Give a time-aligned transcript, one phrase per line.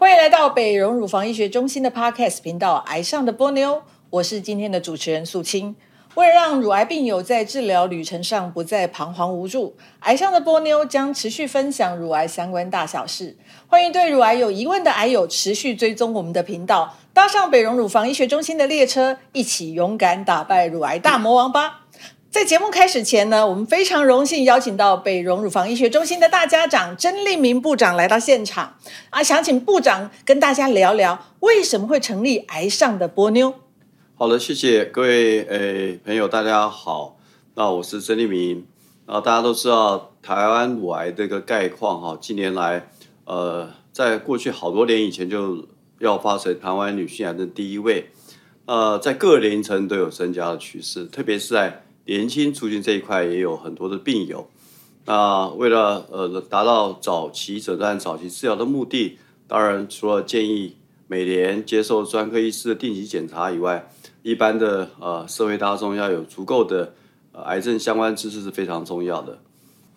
[0.00, 3.74] 欢迎来到北荣乳房医学中心的 Podcast 频道《癌上的波妞》，
[4.10, 5.74] 我是今天的主持人素清。
[6.14, 13.36] 为了让乳癌病友在治疗旅程上不再彷徨无助，癌上的波妞将持续分享乳癌相关大小事。
[13.66, 21.86] 欢迎对乳癌有疑问的癌友持续追踪我们的频道，搭上北荣乳房医学中心的列车，一起勇敢打败乳癌大魔王吧！
[22.38, 28.76] 在节目开始前呢，我们非常荣幸邀请到北荣乳房医学中心的大家长曾立明部长来到现场
[29.10, 33.54] 啊，想请部长跟大家聊聊为什么会成立癌上的波妞。
[34.14, 37.18] 好的，谢谢各位诶朋友，大家好。
[37.56, 38.64] 那我是曾立明。
[39.06, 42.88] 啊，大家都知道台湾乳癌这个概况哈，近年来
[43.24, 45.66] 呃，在过去好多年以前就
[45.98, 48.10] 要发生台湾女性癌症第一位，
[48.66, 54.48] 呃，在各年龄层都有增加的趋势，特别是在年轻族群这一块也有很多的病友。
[55.04, 60.76] 那为了呃达到早期诊断、早期治疗的目的，当然除了建议
[61.06, 63.90] 每年接受专科医师的定期检查以外，
[64.22, 66.94] 一般的呃社会大众要有足够的
[67.32, 69.38] 呃癌症相关知识是非常重要的。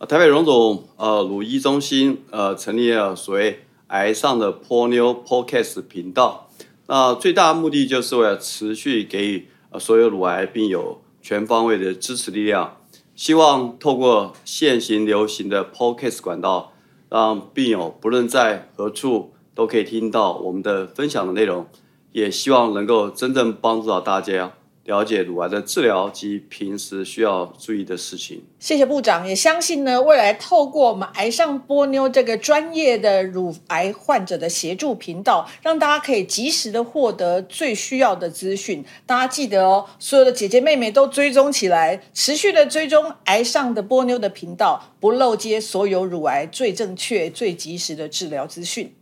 [0.06, 6.50] 台北荣总呃乳医中心呃成立了所谓癌上的 p o n o Podcast 频道，
[6.88, 11.01] 那最大的目的就是为了持续给予呃所有乳癌病友。
[11.22, 12.78] 全方位的支持力量，
[13.16, 16.74] 希望透过现行流行的 Podcast 管道，
[17.10, 21.68] 让病友不论在何处都可以听到我们的分享的内容，
[22.12, 24.54] 也希望能够真正帮助到大家。
[24.84, 28.44] 了解乳癌的治疗及平时需要注意的事情。
[28.60, 38.84] 谢谢部长，也相信呢，未来透过我们“癌上波妞”这个专业的乳癌患者的协助频道，让大家可以及时的获得最需要的资讯。
[39.06, 48.96] 大家记得哦，所有的姐姐妹妹都追踪起来，持续的追踪“癌上的波妞”的频道，不漏接所有乳癌最正确、最及时的治疗资讯。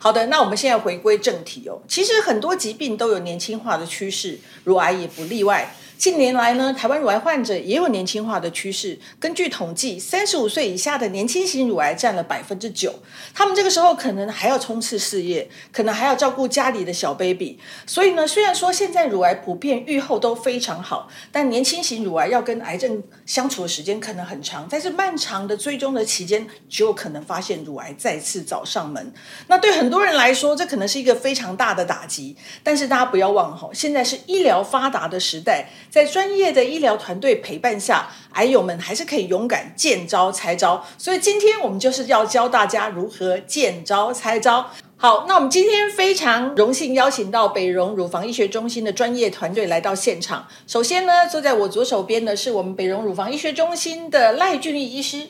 [0.00, 1.80] 好的，那我们现在回归正题哦。
[1.88, 5.74] 其实很多疾病都有年轻化的趋势，乳癌也不例外。
[5.98, 8.96] 近年来呢，台湾乳癌患者也有年轻化的趋势。
[9.18, 12.94] 根据统计，三十五岁以下的年轻型乳癌占了百分之九。
[13.34, 17.58] 他们这个时候可能还要冲刺事业，可能还要照顾家里的小 baby。
[17.84, 24.68] 所以呢，虽然说现在乳癌普遍预后都非常好，但年轻型乳癌要跟癌症相处的时间可能很长。
[24.68, 29.12] 在这漫长的追踪的期间，就有可能发现乳癌再次找上门。
[29.48, 32.36] 那对很多人来说，这可能是一个非常大的打击。
[32.62, 35.68] 但是大家不要忘了，现在是医疗发达的时代。
[35.90, 40.84] 在专业的医疗团队陪伴下，癌友们还是可以勇敢见招拆招。
[40.96, 44.70] 所以今天我们就是要教大家如何见招拆招。
[44.96, 50.48] 好，那我们今天非常荣幸邀请到北荣乳房医学中心的专业团队来到现场。
[50.66, 55.28] 首先呢，坐在我左手边的是我们北荣乳房医学中心的赖俊义医师。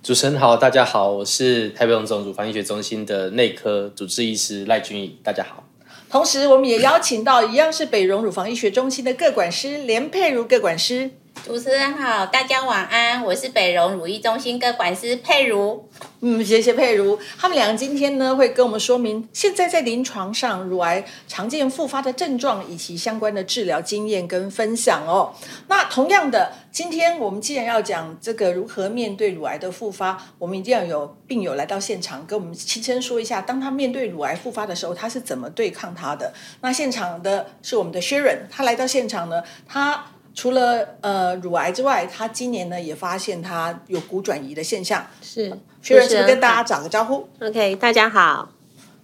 [0.00, 5.67] 主持人好，大家好，我是台北荣总乳房医学中心的内科主治医师赖俊义，大家好。
[6.10, 11.10] 同时，我们也邀请到一样是北荣乳房医学中心的各管师连佩如各管师。
[11.44, 15.88] 主持人好，大家晚安，我是北荣乳医中心各管师佩如。
[16.20, 17.18] 嗯，谢谢佩如。
[17.38, 25.32] 他们两个今天呢会跟我们说明，现在在临床上乳癌常见复发的症状以及相关的治疗经验跟分享哦。
[25.68, 36.34] 那同样的，今天我们既然要讲这个如何面对乳癌的复发，我们一定要有病友来到现场，跟我们亲身说一下，当他面对乳癌复发的时候，他是怎么对抗他的。
[36.60, 40.04] 那现场的是我们的 Sharon，他来到现场呢，他。
[40.38, 45.04] 除了呃乳癌之外，他今年呢也发现他有骨转移的现象。
[45.20, 47.28] 是，薛仁是跟大家打个招呼。
[47.40, 48.48] OK，大家好。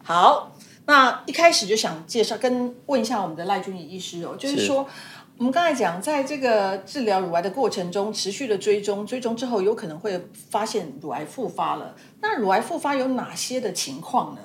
[0.05, 0.57] 好，
[0.87, 4.87] 那一开始就想介绍跟问一下我们的赖俊义医师哦，就是说
[5.37, 11.97] 我们刚才讲，在这个治疗乳癌的过程中，持续的追踪，追踪之后有可能会发现乳癌复发了。
[12.21, 14.41] 那乳癌复发有哪些的情况呢？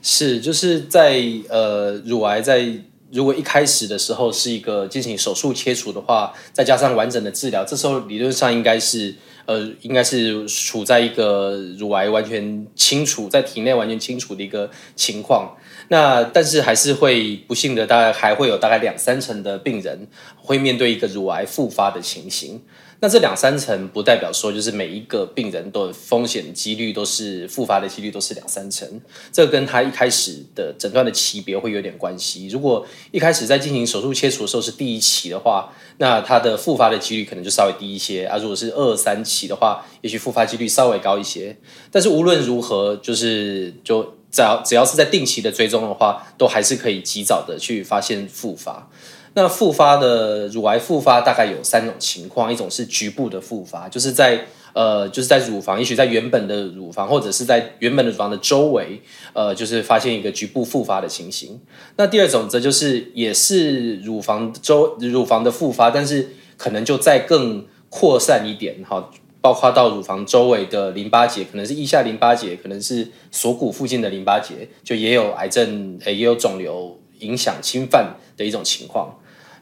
[0.00, 2.66] 是，就是在呃乳癌在。
[3.14, 9.14] 如果一开始的时候是一个进行手术切除的话，再加上完整的治疗，这时候理论上应该是
[9.46, 15.56] 呃，应该是处在一个乳癌完全清除，在体内完全清除的一个情况。
[15.90, 22.62] 那但是还是会不幸的，大概还会有大概两三成的病人会面对一个乳癌复发的情形。
[23.04, 28.88] 那这两三成不代表说，就是每一个病人的风险几率都是复发的几率都是两三成，
[29.30, 32.48] 这跟他一开始的诊断的级别会有点关系。
[32.48, 38.38] 如果一开始在进行手术切除的时候是第一期的话，那他的复发的几率可能就稍微低一些啊。
[38.38, 41.54] 如果是二三期的话，也许复发几率稍微高一些。
[41.90, 48.88] 但是无论如何，就是就只要只要是在定期的追踪的话，都还是可以及早的去发现复发。
[49.36, 59.00] 那复发的乳癌复发大概有三种情况，一种是局部的复发，就是在呃，就是在乳房，也许在原本的乳房，或者是在原本的乳房的周围，
[59.32, 61.60] 呃，就是发现一个局部复发的情形。
[61.96, 69.10] 那第二种则就是也是乳房周乳房的复发，但是可能就再更扩散一点，哈，
[69.40, 79.16] 包括到乳房周围的淋巴结，可能是腋下淋巴结，可能是锁骨附近的淋巴结，就也有癌症，也有肿瘤影响侵犯的一种情况。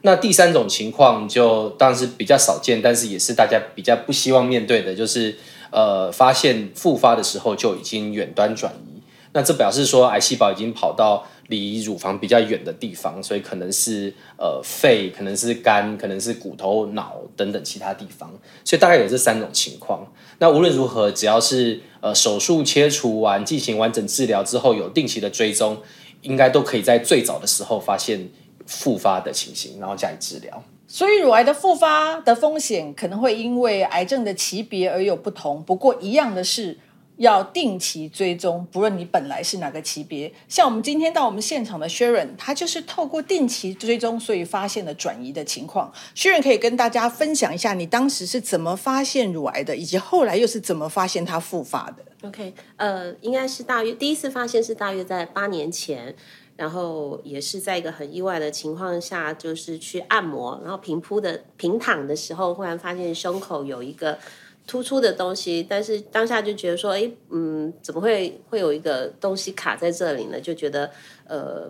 [0.05, 5.33] 那第三种情况就当然是比较少见，但是也是大家比较不希望面对的，就是
[5.71, 9.01] 呃发现复发的时候就已经远端转移。
[9.31, 18.29] 那这表示说癌细胞已经跑到离乳房比较远的地方，所以可能是呃肺，可能是肝，可能是骨头、脑等等其他地方。
[18.65, 20.05] 所以大概有这三种情况。
[20.39, 25.77] 那无论如何，只要是呃手术切除完、进行完整治疗之后，有定期的追踪，
[26.23, 28.29] 应该都可以在最早的时候发现。
[28.65, 30.63] 复发的情形，然后加以治疗。
[30.87, 35.63] 所以乳癌的复发的风险可能会因为癌症的级别而有不同。
[35.63, 36.77] 不过一样的是
[37.17, 40.31] 要定期追踪，不论你本来是哪个级别。
[40.47, 45.91] 像我们今天到我们现场的 Sharon，他就是透过定期追踪，所以发现了转移的情况。
[46.15, 56.15] Sharon 可以跟大家分享一下，你当时是怎么发现乳癌的，以及后来又是怎么发现它复发的？OK，呃，应该是大约第一次发现是大约在八年前。
[56.63, 64.17] 然后也是在一个很意外的情况下，就是去按摩，然后平铺的平躺的时候，忽然发现胸口有一个
[64.65, 70.39] 突出的东西，但是当下就觉得说，哎，嗯，怎么会会有一个东西卡在这里呢？
[70.39, 70.89] 就觉得，
[71.25, 71.69] 呃，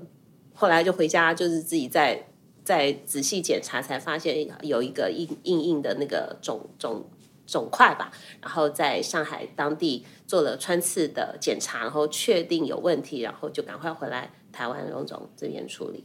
[0.53, 2.27] 后来就回家，就是自己再
[2.63, 7.03] 再仔细检查，才发现有一个硬硬硬的那个肿肿
[7.47, 8.11] 肿块吧。
[8.41, 14.31] 然后在上海当地做了穿刺的检查，然后确定有问题，然后就赶快回来。
[14.53, 16.03] 台湾荣总这边处理，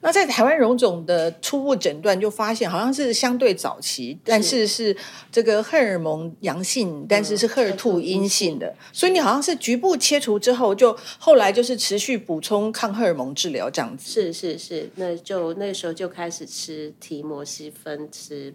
[0.00, 4.94] 那在台湾荣总的初步诊断就发现，好像是相对早期，但是是
[5.30, 14.10] 这个荷尔蒙阳性，但是是荷尔兔阴性的，所以你好像是局部切除之后，就后来就是持续补充抗荷尔蒙治疗这样子。
[14.10, 18.52] 是是是，那就那时候就开始吃提摩西芬吃。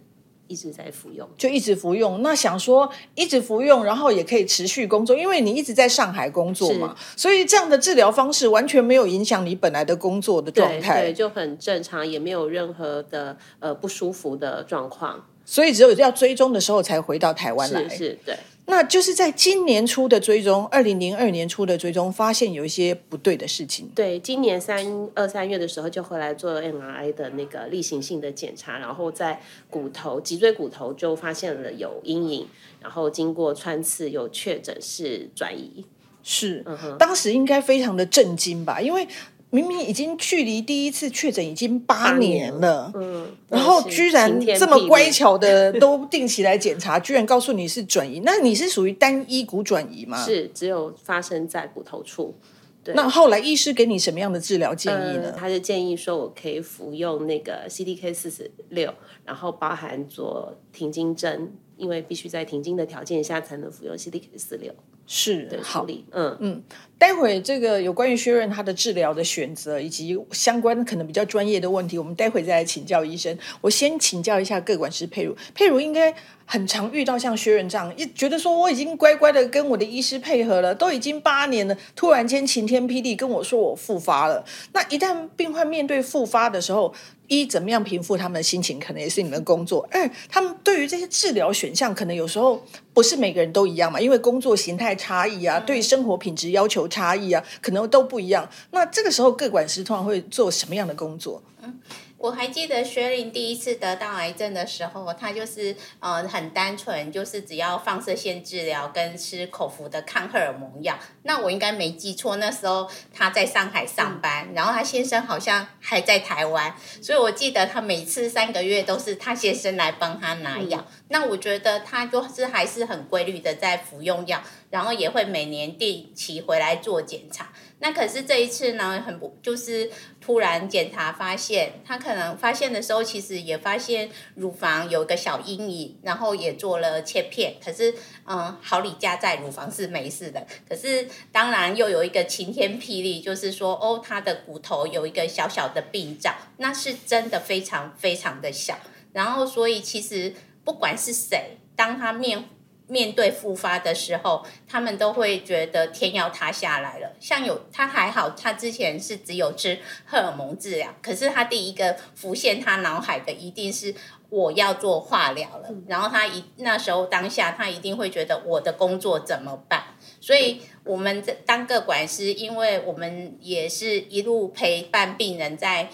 [0.50, 2.22] 一直在服用，就一直服用。
[2.22, 15.24] 那想说一直服用，然后也可以持续工作，因为你一直在上海工作嘛，所以这样的治疗方式完全没有影响你本来的工作的状态，对，就很正常，也没有任何的呃不舒服的状况。
[15.44, 18.36] 所以只有要追踪的时候才回到台湾来，是，对。
[18.66, 23.90] 那就是在今年初的追踪，二零零二年初的追踪，发现有一些不对的事情。
[23.94, 32.46] 对，今年三二三月的时候就回来做 MRI 的那个例行性的检查，然后在骨头脊椎骨头就发现了有阴影，
[32.80, 35.84] 然后经过穿刺有确诊是转移。
[36.22, 36.64] 是，
[36.98, 38.80] 当时应该非常的震惊吧？
[38.80, 39.08] 因为。
[39.50, 50.24] 明明已经距离第一次确诊已经八年了，嗯，然后居然这么乖巧的 都定期来检查，居然告诉你是转移，那你是属于单一骨转移吗？
[50.24, 52.34] 是，只有发生在骨头处。
[52.82, 55.32] 对，那后来医师给你什么样的治疗建议呢？
[55.36, 58.94] 他就建议说我可以服用那个 CDK 四十六，
[59.24, 64.72] 然后包含做停经针，因为必须在停经的条件下才能服用 CDK 四六。
[65.06, 66.62] 是的好，嗯嗯，
[66.96, 73.36] 待会这个有关于薛润他的治疗的选择以及相关可能比较专业的问题，我们待会再来请教医生。
[73.60, 84.44] 我先请教一下各管师佩如，佩如应该很常遇到像薛润这样，一觉得说我已经乖乖的跟我的医师配合了，都已经八年了，突然间晴天霹雳跟我说我复发了。
[84.72, 86.94] 那一旦病患面对复发的时候，
[87.30, 89.88] 一怎么样平复他们的心情，可能也是你们的工作。
[89.92, 92.60] 二他们对于这些治疗选项，可能有时候
[92.92, 98.50] 不是每个人都一样嘛，因为工作形态差异啊，对生活品质要求差异啊，可能都不一样。
[98.72, 101.40] 那这个时候，各管师通常会做什么样的工作？
[101.62, 101.78] 嗯。
[102.20, 110.98] 我还记得薛玲第一次得到癌症的时候，她就是呃很单纯，就是只要放射线治疗跟吃口服的抗荷尔蒙药。
[111.22, 120.86] 那我应该没记错，那时候她在上海上班，然后她先生好像还在台湾，所以我记得她每次三个月都是她先生来帮她拿药。
[121.08, 127.52] 那我觉得她就是还是很规律的在服用药，然后也会每年定期回来做检查。
[127.82, 137.54] 那可是这一次呢，很不就是突然检查发现，他可能发现的时候，其实也发现乳房有一个小阴影，然后也做了切片。
[137.64, 137.94] 可是，
[138.26, 140.46] 嗯，好李家在乳房是没事的。
[140.68, 148.78] 可是，当然又有一个晴天霹雳，就是说，哦，他的骨头有一个小小的病灶，那是真的非常非常的小。
[149.14, 152.44] 然后，所以其实不管是谁，当他面
[152.90, 157.12] 面对复发的时候，他们都会觉得天要塌下来了。
[157.20, 163.94] 像有他还好，他之前是只有吃荷尔蒙治疗，可是他第一个浮现他脑海的一定是
[164.28, 165.68] 我要做化疗了。
[165.86, 169.84] 然后他一那时候当下，他一定会觉得我的工作怎么办？
[170.20, 175.88] 所以我们当个管师，因为我们也是一路陪伴病人在。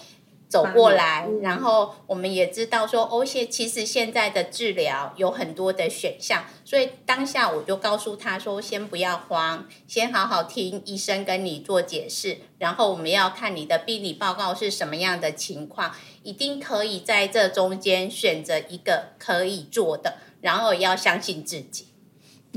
[0.49, 21.87] 走过来，然后我们也知道说，哦，现其实现在的治疗有很多的选项，所以当下我就告诉他说，先不要慌，先好好听医生跟你做解释，然后我们要看你的病理报告是什么样的情况，一定可以在这中间选择一个可以做的，然后要相信自己。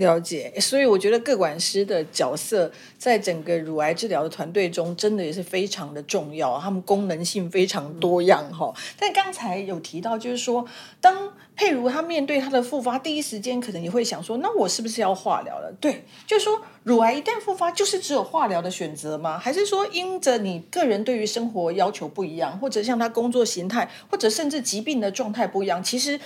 [0.01, 6.59] 了解，所以我觉得各管师的角色在整个乳癌治疗的团队中，真的也是非常的重要。
[6.59, 8.75] 他们功能性非常多样哈。
[8.99, 10.67] 但刚才有提到，就是说，
[11.01, 15.71] 当佩如她面对她的复发，第一时间可能也会想说，那我是不是要化疗了？
[15.79, 19.39] 对，就是说，乳癌一旦复发，就是只有化疗的选择吗？
[19.39, 26.19] 还是说，因着你个人对于生活要求不一样，或者像他工作形态，或者甚至疾病的状态不一样，其实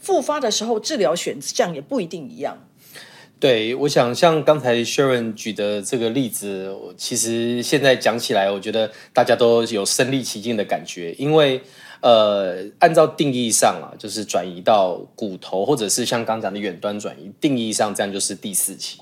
[0.00, 2.56] 复发的时候治疗选项也不一定一样。
[3.40, 11.60] 对，我想像刚才 Sharon 举的这个例子，其实现在讲起来，我觉得大家都有身临其境的感觉，因为
[12.00, 18.98] 呃，按照定义上啊，就是转移到骨头，或者是像刚讲的远端转移，定义上这样就是第四期。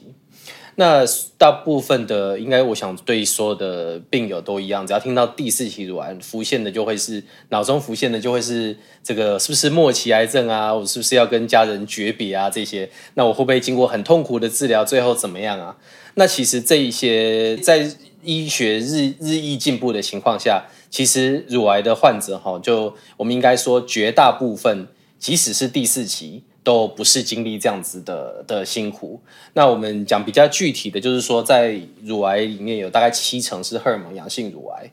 [0.78, 1.04] 那
[1.38, 10.74] 大部分的，应该我想对所有的病友都一样，只要听到第四期乳癌浮现的，就会是脑中浮现的，就会是这个是不是末期癌症啊？
[10.74, 12.50] 我是不是要跟家人诀别啊？
[12.50, 15.78] 这些，那我会不会经过很痛苦的治疗，最后怎么样啊？
[16.14, 17.90] 那其实这一些在
[18.22, 26.44] 医学日日益进步的情况下，其实乳癌的患者哈，就我们应该说绝大部分，即使是第四期。
[26.66, 29.20] 都不是经历这样子的的辛苦。
[29.52, 34.90] 那我们讲比较具体的就是说，在乳癌里面有大概七成是荷尔蒙阳性乳癌。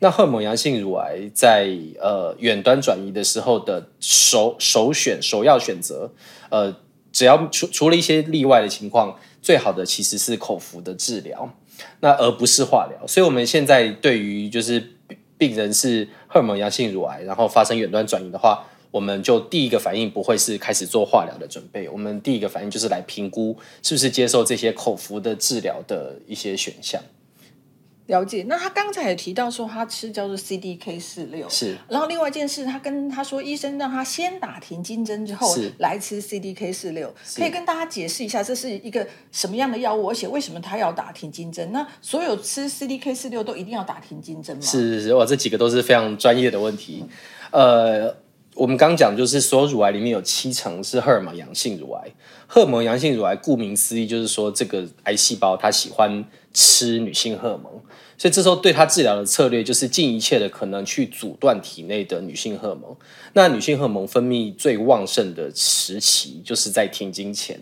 [0.00, 6.10] 那荷尔蒙阳性乳癌在呃远端转移的时候的首首选首要选择，
[6.50, 6.74] 呃，
[7.12, 11.48] 只要除除了一些例外的情况，最好的其实是口服的治疗，
[12.00, 13.06] 那而不是化疗。
[13.06, 14.84] 所以我们现在对于就是
[15.38, 18.66] 病人是荷尔蒙阳性乳癌，然后发生远端转移的话。
[18.92, 27.02] 我们就第一个反应不会是开始做化疗的准备，我们第一个反应就是来评估是不是接受这些口服的治疗的一些选项。
[28.06, 28.44] 了解。
[28.48, 31.74] 那他刚才也提到说他吃叫做 CDK 四六，是。
[31.88, 41.72] 然后另外一件事，他跟他说医生让他先打停经针之后来吃 CDK 四六，可以跟大家解释一下这是一个什么样的药物，而且为什么他要打停经针？
[41.72, 44.62] 那所有吃 CDK 四六都一定要打停经针吗？
[44.62, 47.06] 是是是，哇，这几个都是非常专业的问题，
[47.52, 48.14] 呃。
[48.54, 52.10] 我们刚讲，就是所有乳癌里面有七成是荷尔蒙阳性乳癌。
[52.46, 57.72] 荷尔蒙阳性乳癌，顾名思义，就是说这个癌细胞它喜欢吃女性荷尔蒙，
[58.18, 62.94] 所以这时候对它治疗的策略就是尽一切的可能去阻断体内的女性荷尔蒙。
[63.32, 67.58] 那女性荷尔蒙分泌最旺盛的时期就是在停经前，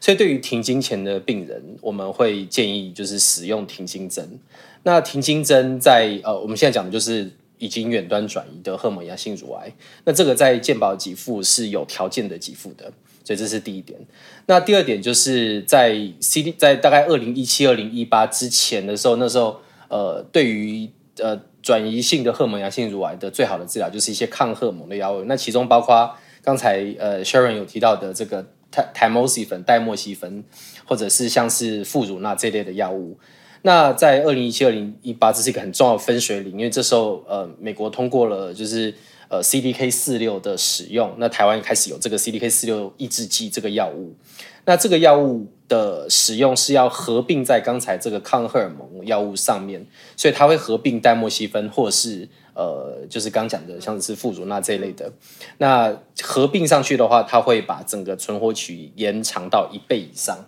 [0.00, 4.40] 所以对于停经前的病人，我们会建议就是使用停经针。
[4.82, 7.30] 那停经针在呃，我们现在讲的就是。
[7.58, 9.72] 已经远端转移的荷尔蒙阳性乳癌，
[10.04, 12.92] 那这个在健保给付是有条件的给付的，
[13.24, 13.98] 所以这是第一点。
[14.46, 30.44] 那第二点就是在 CD 在大概二零一七、二零一八之前的时候，那时候呃，对于呃转移性的荷尔蒙阳性乳癌的最好的治疗就是一些抗荷尔蒙的药物，那其中包括刚才呃 Sharon 有提到的这个泰泰莫西芬、代莫西芬，
[30.84, 33.18] 或者是像是富乳钠这类的药物。
[33.66, 38.94] 那在二零一七、二零一八，这是一个很重要的分水岭，因为这时候呃，美国通过了就是
[39.28, 44.14] 呃 CDK 四六的使用，那台湾开始有这个 CDK 四六抑制剂这个药物，
[44.66, 49.84] 那这个药物的使用是要合并在刚才这个抗荷尔蒙药物上面，
[50.16, 55.12] 所以它会合并代莫西芬或是呃就是刚讲的像是富乳钠这一类的，
[55.58, 55.92] 那
[56.22, 60.38] 合并上去的话，它会把整个存活期延长到一倍以上。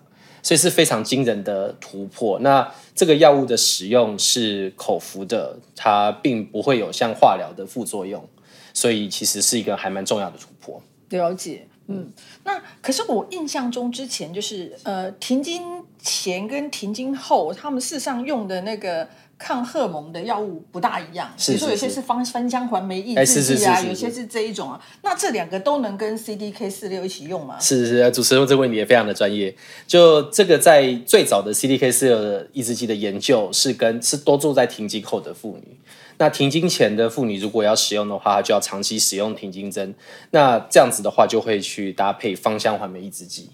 [0.48, 2.38] 所以是非常惊人的突破。
[2.38, 8.26] 那这个药物的使用是口服的，它并不会有像化疗的副作用，
[8.72, 10.82] 所以其实是一个还蛮重要的突破。
[11.10, 12.10] 了解，嗯，
[12.44, 19.06] 那可是我印象中之前就是呃停经前跟停经后，他们事实上用的那个。
[19.38, 24.80] 抗荷尔蒙的药物不大一样，比如说有些是芳芳香环酶抑制剂啊，有些是这一种啊。
[25.02, 27.56] 那这两个都能跟 CDK 四六一起用吗？
[27.60, 29.54] 是是是，主持人这个问题也非常的专业。
[29.86, 35.78] 就这个在最早的 CDK 四六的抑制剂的研究是跟是多住在停经后的妇女。
[36.18, 39.94] 那停经前的妇女如果要使用的话，就要长期使用停经针。
[40.32, 43.50] 那这样子的话就会去搭配芳香环酶抑制剂。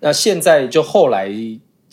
[0.00, 1.32] 那现在就后来。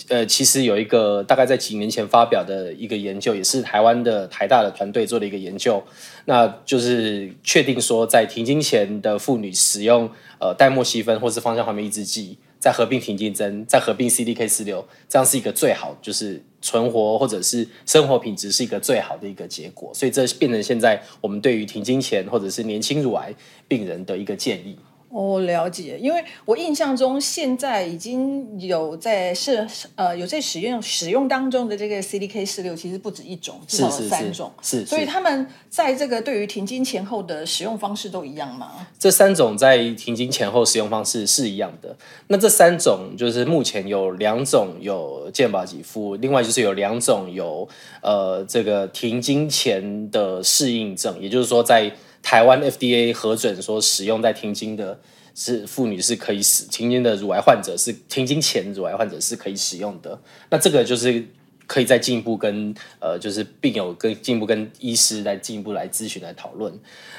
[0.10, 5.84] 呃，其实有一个大概在几年前发表的一个研究，也是台湾的台大的团队做的一个研究，
[6.26, 23.34] 那就是确定说，在停经前的妇女使用呃代莫西芬或是芳香环酶抑制剂，再合并停经针，再合并 CDK 四六，这样是一个最好，就是存活或者是生活品质是一个最好的一个结果，所以这变成现在我们对于停经前或者是年轻乳癌
[23.68, 24.78] 病人的一个建议。
[25.10, 38.88] 我了解，因为我印象中现在已经有在是呃有在使用使用当中的这个 CDK 四六，其实不止一种，至少有三种，是，所以他们在这个对于停经前后的使用方式都一样吗？
[39.00, 41.96] 这三种在停经前后使用方式是一样的。
[42.28, 47.68] 那这三种就是目前有两种有健保给付，另外就是有两种有
[48.02, 51.94] 呃这个停经前的适应症，也就是说在。
[52.30, 55.00] 台湾 FDA 核准说，使用在停经的
[55.34, 60.20] 是妇女是可以使停经的乳癌患者是停经前乳癌患者是可以使用的。
[60.50, 61.26] 那这个就是
[61.68, 66.78] 可以再进一步跟呃，就是病友跟进一步跟医师来进一步来咨询来讨论。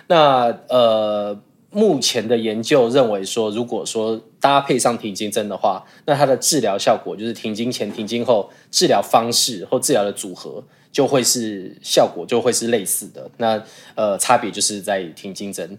[0.08, 10.62] 那呃，目前的研究认为说，如果说搭配上停经针的话，那它的治疗效果就是停经前、停经后治疗方式或治疗的组合。
[10.90, 13.62] 就会是效果就会是类似的，那
[13.94, 15.78] 呃差别就是在停经针。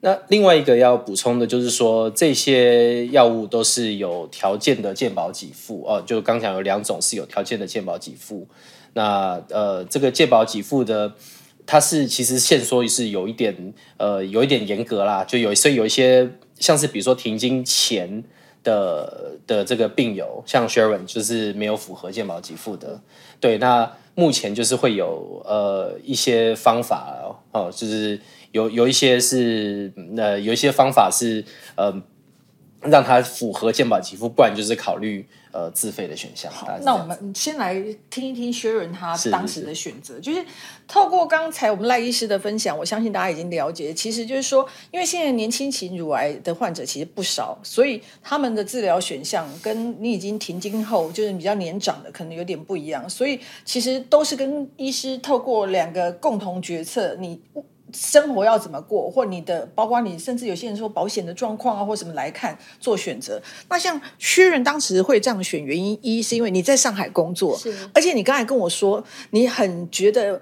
[0.00, 8.46] 那另外一个要补充的就是说，这些药物都是有条件的健保给付哦，就刚讲有两种是有条件的健保给付。
[8.94, 11.12] 那呃这个健保给付的，
[11.70, 13.54] 它是其实现说是有一点
[13.96, 18.24] 呃有一点严格啦，就有所以有一些像是比如说停经前。
[18.62, 23.00] 的的这个病友，像 Sharon 就是没有符合健保给付的，
[23.40, 27.16] 对，那目前就是会有呃一些方法
[27.52, 28.20] 哦，就是
[28.52, 31.42] 有有一些是呃有一些方法是
[31.74, 31.90] 呃
[32.82, 35.26] 让他符合健保给付，不然就是考虑。
[35.52, 36.50] 呃，自费的选项。
[36.52, 37.74] 好，那我们先来
[38.08, 40.44] 听一听薛仁他当时的选择，就是
[40.86, 57.40] 透过刚才我们赖医师的分享，我相信大家已经了解，其实就是说，因为现在年轻型乳癌的患者其实不少，所以他们的治疗选项跟你已经停经后，就是比较年长的，可能有点不一样，所以其实都是跟医师透过两个共同决策，你。
[57.92, 63.40] 生活要怎么过，或你的，包括你，甚至有些人说保险的状况啊，或什么来看做选择。
[63.68, 70.40] 那像薛仁当时会这样选，原因一是因为你在上海工作，是，而且你刚才跟我说，你很觉得。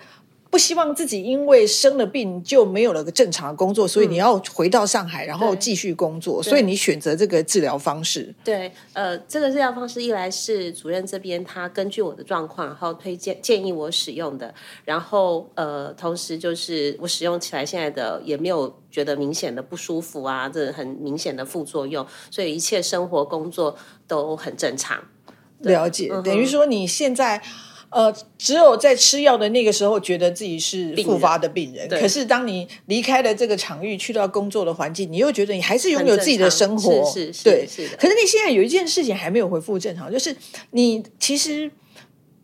[0.59, 6.43] 不希望自己因为生了病就没有了个正常的工作，所以你要回到上海，然后继续工作。
[6.43, 8.35] 所以你选择这个治疗方式。
[8.43, 14.53] 对，呃，这个治疗方式一来是主任这边他根据我的状况，然后推荐建议我使用的。
[14.85, 23.77] 然后呃，同时就是我使用起来现在的也没有觉得明显的不舒服啊，这很明显的副作用，所以一切生活工作
[24.09, 25.01] 都很正常。
[25.61, 27.41] 了解，等于说你现在。
[27.91, 31.89] 呃，只有在吃药的那个时候，觉得自己是复发的病人。
[31.89, 37.05] 可是当你离开了这个场域，去到工作的环境，你又觉得你还是拥有自己的生活。
[37.11, 37.97] 是是对，是的。
[37.97, 40.37] 可是你现在有一件事情还没有恢复正常，就是
[40.73, 41.71] 你其实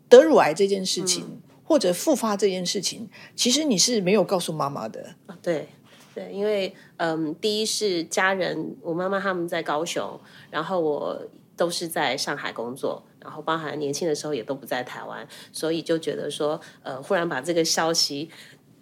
[0.09, 5.15] 得乳癌这件事情，或者复发这件事情，其实你是没有告诉妈妈的。
[5.43, 5.67] 对
[6.15, 11.21] 对，因为嗯，第一是家人，我妈妈他们在高雄，然后我
[11.55, 13.03] 都是在上海工作。
[13.19, 18.29] 然后，包含年轻的时候也都不在台湾，所以就觉得说，呃，忽然把这个消息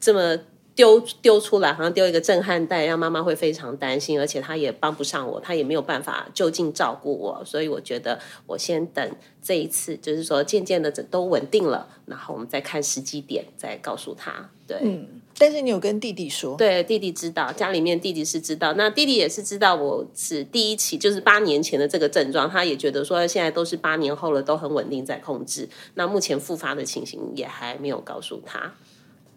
[0.02, 0.38] 这么
[0.76, 14.50] 丢丢出来，好像丢一个震撼弹，让妈妈会非常担心，而且她也帮不上我，她也没有办法就近照顾我，所以我觉得我先等这一次，就是说渐渐的都稳定了，然后我们再看时机点，再告诉她。
[14.68, 15.08] 对。
[15.38, 16.56] 但是你有跟弟弟说？
[16.56, 18.74] 对，弟弟知道，家里面弟弟是知道。
[18.74, 25.68] 那弟弟也是知道我是第一期，就是八年前的这个症状，他也觉得说现在都是八年后了，都很稳定在控制。
[25.96, 28.74] 那目前复发的情形也还没有告诉他。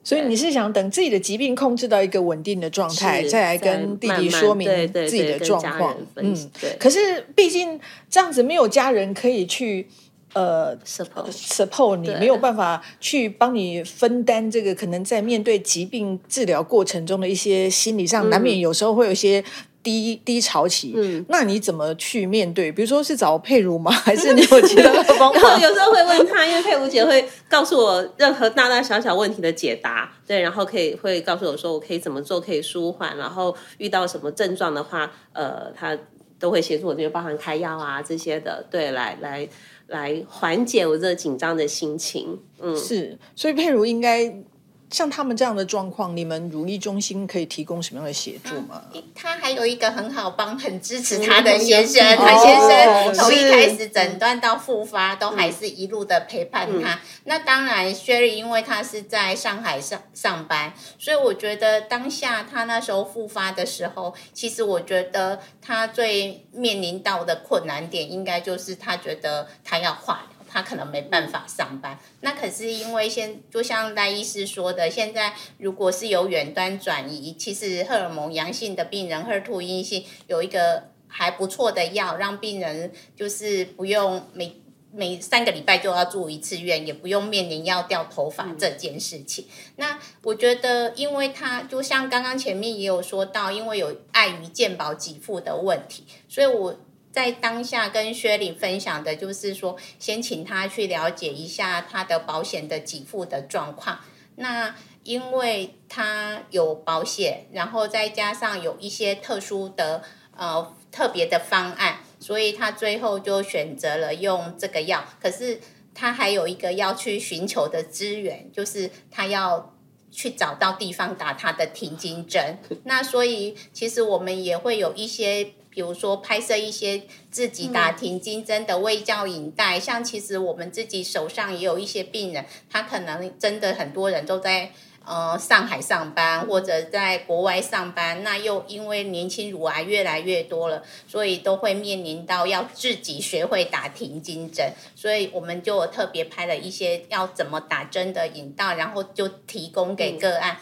[0.05, 5.97] 所以你是想等自己的疾病控制到一个稳定的状态，再来跟弟弟说明自己的状况。
[6.15, 6.77] 嗯，对。
[6.79, 9.89] 可是毕竟这样子没有家人可以去。
[10.37, 19.43] 呃，support 你没有办法去帮你分担这个可能在面对疾病治疗过程中的一些心理上难免有时候会有一些
[19.83, 22.71] 低低潮期，嗯，那你怎么去面对？
[22.71, 23.91] 比如说是找佩如吗？
[23.91, 25.59] 还是你有其他的方法？
[25.59, 35.97] 有时候会问他，因为佩如姐会告诉我任何大大小小问题的解答，对，然后可以会告诉我说我可以怎么做可以舒缓，然后遇到什么症状的话，呃，他
[36.39, 39.49] 都会协助我，就包含开药啊这些的，对，来来。
[39.87, 44.43] 来缓解我这紧张的心情，嗯，是，所以佩如应该
[44.91, 48.85] 像他们这样的状况，你们如意中心可以提供什么样的协助吗？
[49.15, 57.01] 他还有一个很好帮、很支持他的先生，他先生从一开始诊断到复发，都还是一路的陪伴他。
[57.25, 70.36] 那当然，Sherry 因为他是在上海上上班，所以我觉得当下他那时候复发的时候，其实我觉得他最面临到的困难点，应该就是他觉得他要化疗。
[70.57, 84.57] 他可能没办法上班，那可是因为现就像赖医师说的，现在如果是由远端转移，其实荷尔蒙阳性的病人、赫兔阴性有一个还不错的药，让病人就是不用每
[84.91, 89.45] 每三个礼拜就要住一次院，也不用面临要掉头发这件事情。
[89.77, 96.75] 那我觉得，因为他就像刚刚前面也有说到，因为有碍于健保给付的问题，所以我。
[97.17, 104.01] 在当下跟薛玲分享的，就是说，先请他去了解一下他的保险的给付的状况。
[104.35, 110.03] 那因为他有保险，然后再加上有一些特殊的
[110.37, 115.03] 呃特别的方案，所以他最后就选择了用这个药。
[115.19, 115.59] 可是
[115.95, 119.75] 他还有一个要去寻求的资源，就是他要
[120.11, 122.59] 去找到地方打他的停经针。
[122.85, 125.55] 那所以其实我们也会有一些。
[125.77, 134.71] 比如说拍摄一些自己打停经针的微教影带，像其实我们自己手上也有一些病人，他可能真的很多人都在
[135.05, 150.57] 呃上海上班或者在国外上班，那又因为年轻乳癌越来越多了，所以都会面临到要自己学会打停经针，所以我们就特别拍了一些要怎么打针的引导，然后就提供给个案。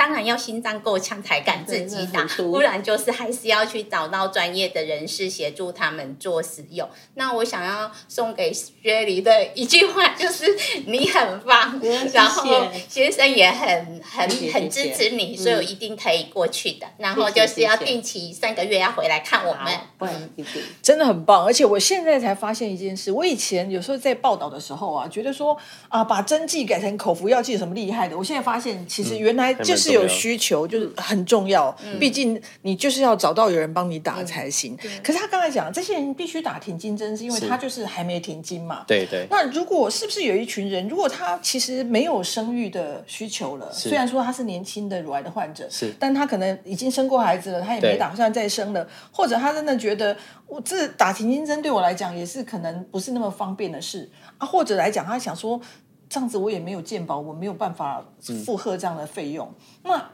[0.00, 6.88] 当然要心脏够强才敢自己打，不然就是还是要去找到专业的人士协助他们做使用。
[7.16, 11.78] 那我想要送给薛离的一句话就是你很棒，
[12.14, 16.86] 然后先生也很很很支持你，所以我一定可以过去的。
[16.96, 20.30] 然后就是要定期三个月要回来看我们，嗯，
[20.80, 21.44] 真的很棒。
[21.44, 25.54] 而且我现在才发现一件事，我以前有时候在报道的时候啊，觉得说
[25.90, 28.16] 啊把针剂改成口服药剂有什么厉害的？
[28.16, 29.89] 我现在发现其实原来就是。
[29.92, 34.76] 有需求就是很重要，毕竟你就是要找到有人帮你打才行。
[35.02, 38.84] 可是他刚才讲，这些人必须打停经针，是因为他就是还没停经嘛。
[38.86, 39.26] 对对。
[39.30, 55.60] 那如果是不是有一群人，如果他其实没有生育的需求了，虽然说他是年轻的乳癌的患者，是，但他可能已经生过孩子了，他也没打算再生了，或者他真的觉得我这打停经针对我来讲也是可能不是那么方便的事啊，或者来讲他想说。
[56.10, 58.04] 这样子我也没有健保，我没有办法
[58.44, 59.48] 负荷这样的费用。
[59.84, 60.10] 那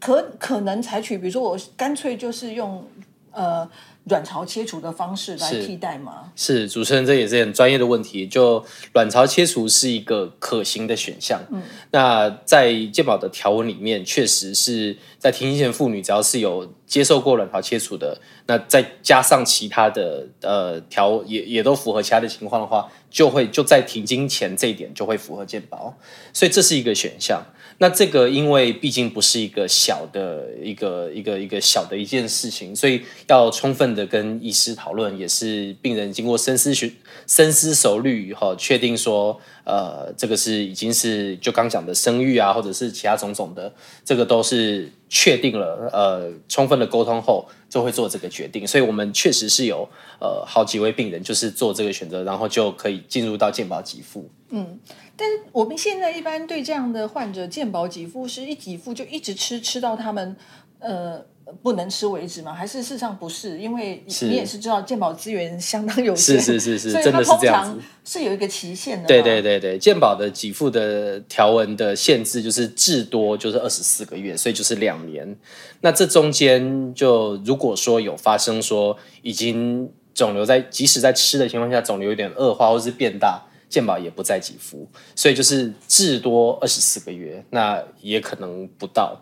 [0.00, 2.84] 可可能采取，比如说我干脆就是用
[3.32, 3.68] 呃
[4.04, 6.30] 卵巢切除的方式来替代吗？
[6.36, 8.26] 是主持人，这也是很专业的问题。
[8.26, 11.40] 就卵巢切除是一个可行的选项。
[11.50, 22.90] 嗯，那在健保的条文里面，确实是在停经前妇女只要是有接受过卵巢切除的，那再加上其他的呃条也也都符合其他的情况的话。
[23.14, 25.96] 就会就在停经前这一点就会符合健保，
[26.32, 27.40] 所以这是一个选项。
[27.78, 36.88] 那这个因为毕竟不是一个小的一个一个一个小的一件事情，所以要充分的跟医师讨论，也是病人经过深思熟
[37.26, 43.72] 深思熟虑以后，确定说，呃，这个是已经是就刚讲的生育啊，或者是其他种种的，
[44.04, 48.66] 这个都是确定了，呃，充分的沟通后就会做这个决定。
[48.66, 49.88] 所以我们确实是有。
[50.20, 54.30] 呃，好几位病人就是做这个选择，然后就可以进入到健保给付。
[54.48, 54.78] 嗯，
[55.16, 60.36] 但是我们现在一般对这样的患者，健保给付是一给付就一直吃，吃到他们
[60.78, 61.26] 呃。
[61.62, 62.52] 不能吃为止吗？
[62.52, 63.58] 还是事实上不是？
[63.58, 69.06] 因为你也是知道健保资源相当有限，是是是是，真的是这样子，是有一个期限的。
[69.06, 75.36] 对对对对，健保的给付的条文的限制就是至多就是二十四个月，所以就是两年。
[75.80, 83.42] 那这中间就如果说有发生说已经肿瘤在即使在吃的情况下肿瘤有点恶化或是变大，
[83.74, 89.20] 健保也不再给付，所以就是至多二十四个月，那也可能不到。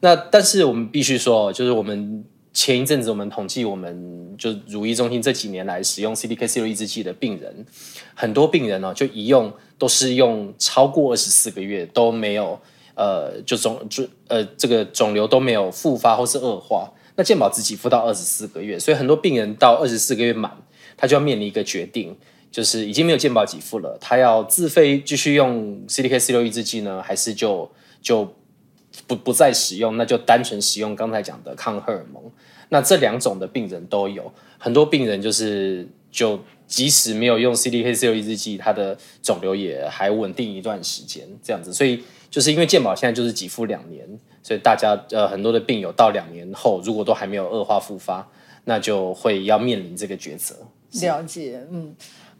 [0.00, 7.64] 那但是我们必须说，就是我们前一阵子我们统计，我们就乳医中心这几年来使用 CDK 四六抑制剂的病人，
[8.14, 12.60] 很多病人呢就一用都是用超过二十四个月都没有，
[12.94, 16.92] 呃，就肿就呃这个肿瘤都没有复发或是恶化。
[17.16, 20.52] 那健保只给付到二十四个月，所以很多病人到二十四个月满，
[20.98, 22.14] 他就要面临一个决定，
[22.54, 27.68] 就是已经没有健保给付了，他要自费继续用 C D K 四六抑制剂呢，还是就
[28.00, 28.32] 就。
[29.08, 32.22] 不不再使用，那就单纯使用刚才讲的抗荷尔蒙。
[32.68, 36.38] 那这两种的病人都有很多病人，就是就
[36.68, 41.72] 即使没有用 CDK 四六抑制剂，他的肿瘤也还稳定一段时间，这样子。
[41.74, 44.06] 所以就是因为健保现在就是给付两年，
[44.44, 48.24] 所以大家呃很多的病友到两年后，如果都还没有恶化复发，
[48.62, 50.54] 那就会要面临这个抉择。
[51.02, 51.92] 了解，嗯，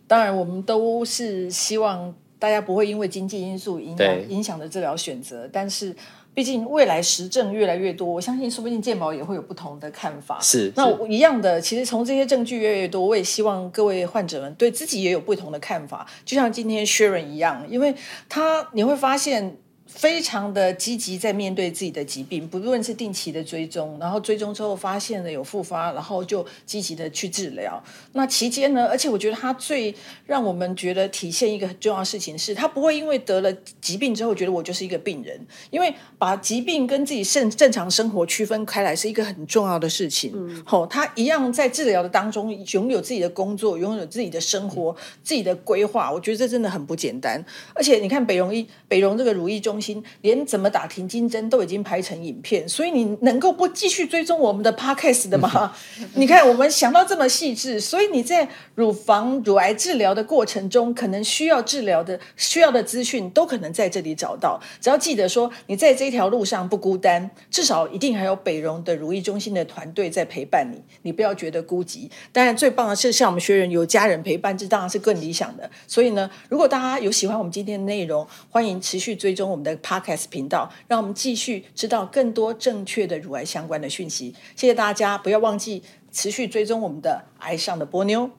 [0.07, 5.95] 当然我们都是希望大家不会因为经济因素影对响影响的治疗选择，但是
[6.35, 10.37] 毕竟未来实证越来越多，我相信说不定健保也会有不同的看法。
[10.37, 17.95] 那是那我一样的，其实从这些证据越来越多，我也希望各位患者们对自己也有不同的看法，就像今天 Sharon 一样，因为
[18.29, 19.57] 他你会发现。
[19.95, 27.83] 非常的积极在面对自己的疾病，不论是定期的追踪，然后追踪之后发现了有复发，然后就积极的去治疗。
[28.13, 29.95] 那期间呢，而且我觉得他最
[30.27, 40.35] 让我们觉得体现一个很重要的事情是，他不会因为得了疾病之后觉得我就是一个病人，因为把疾病跟自己正正常生活区分开来是一个很重要的事情。
[40.67, 47.43] 吼、他一样在治疗的当中拥有自己的工作，拥有自己的生活、自己的规划，我觉得这真的很不简单。
[47.75, 55.75] 而且你看北荣医北荣这个如意中心，连怎么打停经针都已经拍成影片，所以你能够不继续追踪我们的 podcast 的吗？
[56.15, 64.61] 你看我们想到这么细致，所以你在乳房乳癌治疗的过程中，可能需要治疗的需要的资讯，都可能在这里找到。
[64.81, 72.09] 只要记得说，你在这条路上不孤单，至少一定还有北荣的如意中心的团队在陪伴你，你不要觉得孤寂。
[72.33, 75.71] 当然，最棒的是像我们学员有家人陪伴，这当然是更理想的。
[75.87, 84.35] 所以呢，如果大家有喜欢我们今天的内容，欢迎持续追踪我们 Podcast 频道，让我们继续知道更多正确的乳癌相关的讯息。
[84.57, 85.83] 谢谢大家，不要忘记
[86.13, 88.31] 持续追踪我们的癌上的波妞。